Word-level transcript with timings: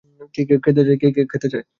কে 0.35 0.41
cake 0.49 0.59
খেতে 1.31 1.47
চায়? 1.53 1.65